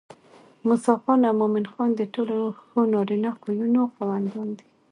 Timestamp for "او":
1.29-1.33